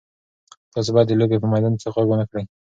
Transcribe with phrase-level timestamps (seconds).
[0.73, 2.43] تاسي باید د لوبې په میدان کې غږ ونه کړئ.